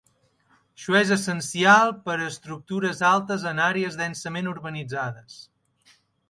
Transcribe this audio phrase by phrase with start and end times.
[0.77, 5.39] Això és essencial per a estructures altes en àrees densament urbanitzades.